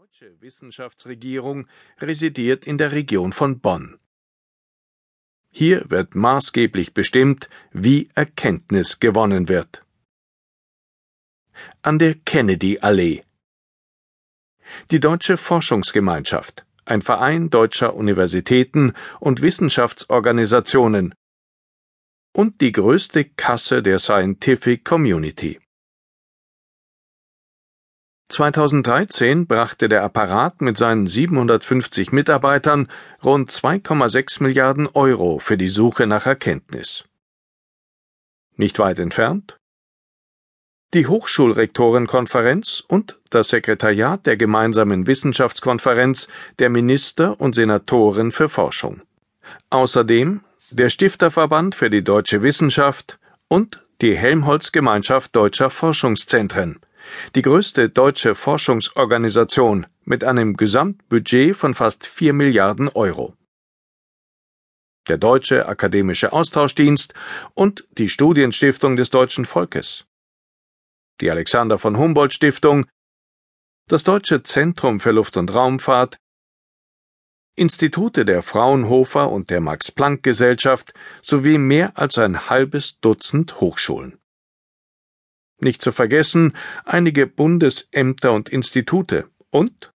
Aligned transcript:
deutsche 0.00 0.40
Wissenschaftsregierung 0.40 1.68
residiert 1.98 2.66
in 2.66 2.78
der 2.78 2.92
Region 2.92 3.34
von 3.34 3.60
Bonn. 3.60 3.98
Hier 5.50 5.90
wird 5.90 6.14
maßgeblich 6.14 6.94
bestimmt, 6.94 7.50
wie 7.70 8.08
Erkenntnis 8.14 8.98
gewonnen 8.98 9.50
wird. 9.50 9.84
An 11.82 11.98
der 11.98 12.14
Kennedy-Allee. 12.14 13.24
Die 14.90 15.00
Deutsche 15.00 15.36
Forschungsgemeinschaft, 15.36 16.64
ein 16.86 17.02
Verein 17.02 17.50
deutscher 17.50 17.94
Universitäten 17.94 18.94
und 19.18 19.42
Wissenschaftsorganisationen 19.42 21.12
und 22.32 22.62
die 22.62 22.72
größte 22.72 23.26
Kasse 23.26 23.82
der 23.82 23.98
Scientific 23.98 24.82
Community. 24.82 25.60
2013 28.30 29.46
brachte 29.46 29.88
der 29.88 30.02
Apparat 30.02 30.60
mit 30.62 30.76
seinen 30.78 31.06
750 31.06 32.12
Mitarbeitern 32.12 32.88
rund 33.24 33.50
2,6 33.50 34.42
Milliarden 34.42 34.86
Euro 34.86 35.38
für 35.38 35.56
die 35.56 35.68
Suche 35.68 36.06
nach 36.06 36.26
Erkenntnis. 36.26 37.04
Nicht 38.56 38.78
weit 38.78 38.98
entfernt? 38.98 39.58
Die 40.94 41.06
Hochschulrektorenkonferenz 41.06 42.84
und 42.86 43.16
das 43.30 43.48
Sekretariat 43.48 44.26
der 44.26 44.36
gemeinsamen 44.36 45.06
Wissenschaftskonferenz 45.06 46.28
der 46.58 46.68
Minister 46.68 47.40
und 47.40 47.54
Senatoren 47.54 48.32
für 48.32 48.48
Forschung. 48.48 49.02
Außerdem 49.70 50.40
der 50.70 50.88
Stifterverband 50.88 51.74
für 51.74 51.90
die 51.90 52.04
deutsche 52.04 52.42
Wissenschaft 52.42 53.18
und 53.48 53.84
die 54.00 54.16
Helmholtz 54.16 54.72
Gemeinschaft 54.72 55.34
deutscher 55.36 55.70
Forschungszentren 55.70 56.80
die 57.34 57.42
größte 57.42 57.88
deutsche 57.88 58.34
Forschungsorganisation 58.34 59.86
mit 60.04 60.24
einem 60.24 60.56
Gesamtbudget 60.56 61.56
von 61.56 61.74
fast 61.74 62.06
vier 62.06 62.32
Milliarden 62.32 62.88
Euro. 62.88 63.34
Der 65.08 65.18
Deutsche 65.18 65.66
Akademische 65.66 66.32
Austauschdienst 66.32 67.14
und 67.54 67.84
die 67.98 68.08
Studienstiftung 68.08 68.96
des 68.96 69.10
deutschen 69.10 69.44
Volkes. 69.44 70.04
Die 71.20 71.30
Alexander 71.30 71.78
von 71.78 71.98
Humboldt 71.98 72.32
Stiftung, 72.32 72.86
das 73.88 74.04
Deutsche 74.04 74.42
Zentrum 74.42 75.00
für 75.00 75.10
Luft- 75.10 75.36
und 75.36 75.52
Raumfahrt, 75.52 76.18
Institute 77.56 78.24
der 78.24 78.42
Fraunhofer 78.42 79.30
und 79.30 79.50
der 79.50 79.60
Max 79.60 79.90
Planck 79.90 80.22
Gesellschaft 80.22 80.94
sowie 81.22 81.58
mehr 81.58 81.98
als 81.98 82.16
ein 82.16 82.48
halbes 82.48 83.00
Dutzend 83.00 83.60
Hochschulen. 83.60 84.19
Nicht 85.60 85.82
zu 85.82 85.92
vergessen 85.92 86.54
einige 86.84 87.26
Bundesämter 87.26 88.32
und 88.32 88.48
Institute. 88.48 89.28
Und? 89.50 89.92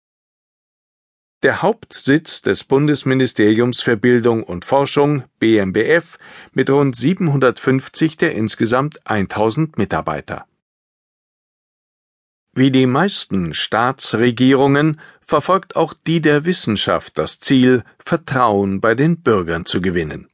Der 1.43 1.63
Hauptsitz 1.63 2.43
des 2.43 2.65
Bundesministeriums 2.65 3.83
für 3.83 3.97
Bildung 3.97 4.43
und 4.43 4.65
Forschung 4.65 5.25
BMBF 5.39 6.19
mit 6.53 6.71
rund 6.71 6.97
750 6.97 8.17
der 8.17 8.35
insgesamt 8.35 9.07
1000 9.07 9.77
Mitarbeiter. 9.77 10.47
Wie 12.53 12.71
die 12.71 12.87
meisten 12.87 13.53
Staatsregierungen 13.53 15.01
verfolgt 15.21 15.77
auch 15.77 15.93
die 15.93 16.21
der 16.21 16.45
Wissenschaft 16.45 17.19
das 17.19 17.41
Ziel, 17.41 17.83
Vertrauen 17.99 18.81
bei 18.81 18.95
den 18.95 19.23
Bürgern 19.23 19.67
zu 19.67 19.81
gewinnen 19.81 20.29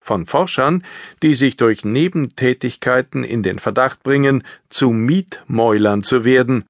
Von 0.00 0.26
Forschern, 0.26 0.84
die 1.22 1.34
sich 1.34 1.56
durch 1.56 1.84
Nebentätigkeiten 1.84 3.24
in 3.24 3.42
den 3.42 3.58
Verdacht 3.58 4.02
bringen, 4.02 4.44
zu 4.70 4.90
Mietmäulern 4.90 6.02
zu 6.02 6.24
werden, 6.24 6.64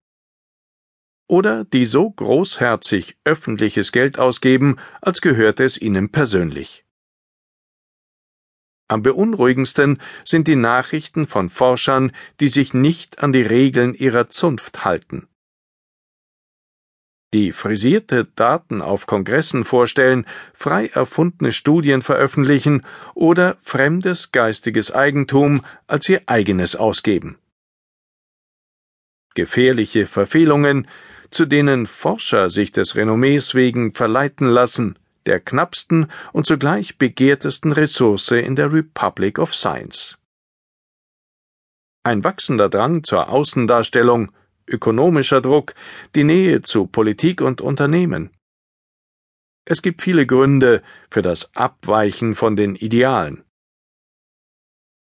oder 1.29 1.65
die 1.65 1.85
so 1.85 2.11
großherzig 2.11 3.19
öffentliches 3.25 3.93
Geld 3.93 4.19
ausgeben, 4.19 4.79
als 5.03 5.21
gehörte 5.21 5.63
es 5.63 5.81
ihnen 5.81 6.11
persönlich. 6.11 6.85
Am 8.89 9.03
beunruhigendsten 9.03 10.01
sind 10.25 10.49
die 10.49 10.57
Nachrichten 10.57 11.27
von 11.27 11.51
Forschern, 11.51 12.13
die 12.41 12.49
sich 12.49 12.73
nicht 12.73 13.23
an 13.23 13.33
die 13.33 13.43
Regeln 13.43 13.95
ihrer 13.95 14.29
Zunft 14.29 14.85
halten. 14.87 15.29
Die 17.35 17.53
frisierte 17.53 18.25
Daten 18.25 18.81
auf 18.81 19.07
Kongressen 19.07 19.65
vorstellen, 19.65 20.25
frei 20.55 20.87
erfundene 20.87 21.53
Studien 21.53 22.01
veröffentlichen 22.01 22.87
oder 23.15 23.59
fremdes 23.61 24.33
geistiges 24.33 24.91
Eigentum 24.91 25.63
als 25.87 26.09
ihr 26.09 26.23
eigenes 26.25 26.75
ausgeben. 26.75 27.37
Gefährliche 29.35 30.07
Verfehlungen, 30.07 30.89
zu 31.31 31.45
denen 31.45 31.85
Forscher 31.85 32.49
sich 32.49 32.73
des 32.73 32.97
Renommees 32.97 33.55
wegen 33.55 33.93
verleiten 33.93 34.49
lassen, 34.49 34.99
der 35.29 35.41
knappsten 35.41 36.11
und 36.33 36.47
zugleich 36.47 36.99
begehrtesten 36.99 37.71
Ressource 37.71 38.31
in 38.31 38.57
der 38.57 38.73
Republic 38.73 39.39
of 39.39 39.55
Science. 39.55 40.19
Ein 42.03 42.25
wachsender 42.25 42.71
Drang 42.71 43.05
zur 43.05 43.29
Außendarstellung, 43.29 44.33
ökonomischer 44.67 45.43
Druck, 45.43 45.75
die 46.15 46.25
Nähe 46.25 46.63
zu 46.63 46.87
Politik 46.87 47.43
und 47.43 47.61
Unternehmen. 47.61 48.31
Es 49.67 49.83
gibt 49.83 50.01
viele 50.01 50.25
Gründe 50.25 50.83
für 51.11 51.21
das 51.21 51.55
Abweichen 51.55 52.35
von 52.35 52.57
den 52.57 52.75
Idealen. 52.75 53.45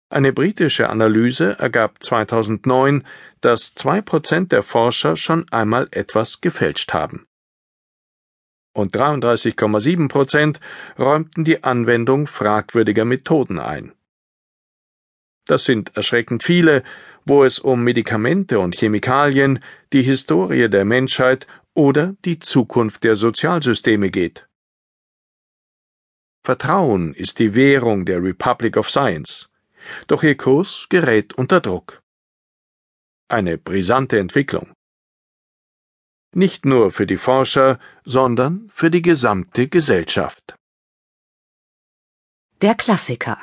Eine 0.08 0.32
britische 0.32 0.88
Analyse 0.88 1.56
ergab 1.58 2.02
2009, 2.02 3.04
dass 3.40 3.74
zwei 3.74 4.00
Prozent 4.00 4.50
der 4.50 4.64
Forscher 4.64 5.16
schon 5.16 5.48
einmal 5.52 5.88
etwas 5.92 6.40
gefälscht 6.40 6.92
haben 6.92 7.25
und 8.76 8.94
33,7 8.94 10.08
Prozent 10.08 10.60
räumten 10.98 11.44
die 11.44 11.64
Anwendung 11.64 12.26
fragwürdiger 12.26 13.04
Methoden 13.04 13.58
ein. 13.58 13.92
Das 15.46 15.64
sind 15.64 15.96
erschreckend 15.96 16.42
viele, 16.42 16.82
wo 17.24 17.44
es 17.44 17.58
um 17.58 17.82
Medikamente 17.82 18.58
und 18.60 18.76
Chemikalien, 18.76 19.60
die 19.92 20.02
Historie 20.02 20.68
der 20.68 20.84
Menschheit 20.84 21.46
oder 21.74 22.16
die 22.24 22.38
Zukunft 22.38 23.04
der 23.04 23.16
Sozialsysteme 23.16 24.10
geht. 24.10 24.46
Vertrauen 26.44 27.14
ist 27.14 27.38
die 27.38 27.54
Währung 27.54 28.04
der 28.04 28.22
Republic 28.22 28.76
of 28.76 28.90
Science, 28.90 29.48
doch 30.06 30.22
ihr 30.22 30.36
Kurs 30.36 30.86
gerät 30.88 31.32
unter 31.32 31.60
Druck. 31.60 32.02
Eine 33.28 33.58
brisante 33.58 34.18
Entwicklung 34.18 34.75
nicht 36.36 36.66
nur 36.66 36.92
für 36.92 37.06
die 37.06 37.16
Forscher, 37.16 37.78
sondern 38.04 38.68
für 38.70 38.90
die 38.90 39.02
gesamte 39.02 39.68
Gesellschaft. 39.68 40.54
Der 42.60 42.74
Klassiker 42.74 43.38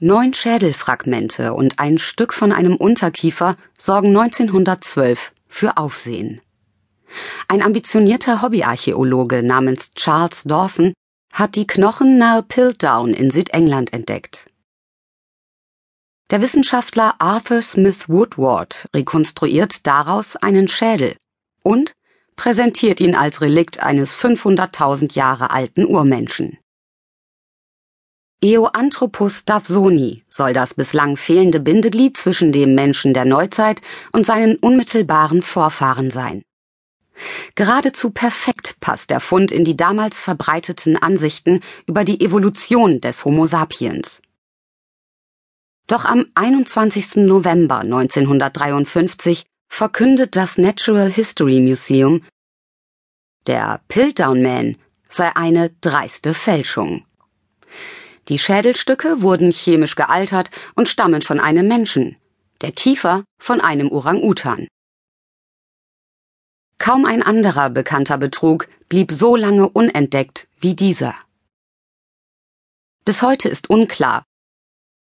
Neun 0.00 0.34
Schädelfragmente 0.34 1.54
und 1.54 1.78
ein 1.78 1.98
Stück 1.98 2.34
von 2.34 2.52
einem 2.52 2.76
Unterkiefer 2.76 3.56
sorgen 3.78 4.08
1912 4.08 5.32
für 5.46 5.76
Aufsehen. 5.78 6.40
Ein 7.48 7.62
ambitionierter 7.62 8.42
Hobbyarchäologe 8.42 9.42
namens 9.42 9.92
Charles 9.92 10.42
Dawson 10.44 10.92
hat 11.32 11.54
die 11.54 11.66
Knochen 11.66 12.18
nahe 12.18 12.42
Piltdown 12.42 13.14
in 13.14 13.30
Südengland 13.30 13.92
entdeckt. 13.92 14.50
Der 16.30 16.40
Wissenschaftler 16.40 17.16
Arthur 17.18 17.60
Smith 17.60 18.08
Woodward 18.08 18.86
rekonstruiert 18.94 19.86
daraus 19.86 20.36
einen 20.36 20.68
Schädel 20.68 21.16
und 21.62 21.92
präsentiert 22.34 23.00
ihn 23.00 23.14
als 23.14 23.42
Relikt 23.42 23.80
eines 23.80 24.16
500.000 24.16 25.14
Jahre 25.14 25.50
alten 25.50 25.84
Urmenschen. 25.84 26.58
Eoanthropus 28.42 29.44
davsoni 29.44 30.24
soll 30.30 30.54
das 30.54 30.74
bislang 30.74 31.18
fehlende 31.18 31.60
Bindeglied 31.60 32.16
zwischen 32.16 32.52
dem 32.52 32.74
Menschen 32.74 33.12
der 33.12 33.26
Neuzeit 33.26 33.82
und 34.12 34.24
seinen 34.24 34.56
unmittelbaren 34.56 35.42
Vorfahren 35.42 36.10
sein. 36.10 36.42
Geradezu 37.54 38.10
perfekt 38.10 38.76
passt 38.80 39.10
der 39.10 39.20
Fund 39.20 39.52
in 39.52 39.64
die 39.64 39.76
damals 39.76 40.20
verbreiteten 40.20 40.96
Ansichten 40.96 41.60
über 41.86 42.02
die 42.04 42.24
Evolution 42.24 43.00
des 43.00 43.24
Homo 43.24 43.46
sapiens. 43.46 44.20
Doch 45.86 46.06
am 46.06 46.26
21. 46.34 47.16
November 47.16 47.80
1953 47.80 49.44
verkündet 49.68 50.34
das 50.34 50.56
Natural 50.56 51.10
History 51.10 51.60
Museum, 51.60 52.22
der 53.46 53.82
Piltdown 53.88 54.42
Man 54.42 54.76
sei 55.10 55.36
eine 55.36 55.70
dreiste 55.82 56.32
Fälschung. 56.32 57.04
Die 58.28 58.38
Schädelstücke 58.38 59.20
wurden 59.20 59.52
chemisch 59.52 59.96
gealtert 59.96 60.50
und 60.74 60.88
stammen 60.88 61.20
von 61.20 61.38
einem 61.38 61.68
Menschen, 61.68 62.16
der 62.62 62.72
Kiefer 62.72 63.24
von 63.38 63.60
einem 63.60 63.92
Orang-Utan. 63.92 64.66
Kaum 66.78 67.04
ein 67.04 67.22
anderer 67.22 67.68
bekannter 67.68 68.16
Betrug 68.16 68.68
blieb 68.88 69.12
so 69.12 69.36
lange 69.36 69.68
unentdeckt 69.68 70.48
wie 70.60 70.74
dieser. 70.74 71.14
Bis 73.04 73.20
heute 73.20 73.50
ist 73.50 73.68
unklar, 73.68 74.24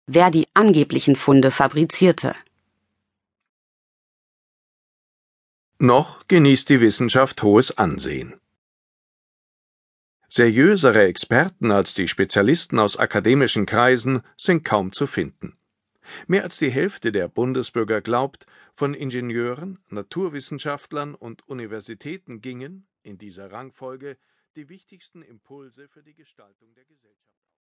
wer 0.06 0.30
die 0.30 0.46
angeblichen 0.54 1.16
Funde 1.16 1.50
fabrizierte. 1.50 2.34
Noch 5.78 6.26
genießt 6.28 6.68
die 6.68 6.80
Wissenschaft 6.80 7.42
hohes 7.42 7.76
Ansehen. 7.76 8.40
Seriösere 10.28 11.02
Experten 11.02 11.70
als 11.70 11.92
die 11.92 12.08
Spezialisten 12.08 12.78
aus 12.78 12.96
akademischen 12.96 13.66
Kreisen 13.66 14.22
sind 14.36 14.64
kaum 14.64 14.92
zu 14.92 15.06
finden. 15.06 15.58
Mehr 16.26 16.44
als 16.44 16.58
die 16.58 16.70
Hälfte 16.70 17.12
der 17.12 17.28
Bundesbürger 17.28 18.00
glaubt, 18.00 18.46
von 18.74 18.94
Ingenieuren, 18.94 19.78
Naturwissenschaftlern 19.88 21.14
und 21.14 21.46
Universitäten 21.48 22.40
gingen, 22.40 22.86
in 23.02 23.18
dieser 23.18 23.52
Rangfolge, 23.52 24.16
die 24.56 24.68
wichtigsten 24.68 25.22
Impulse 25.22 25.88
für 25.88 26.02
die 26.02 26.14
Gestaltung 26.14 26.74
der 26.74 26.84
Gesellschaft 26.84 27.41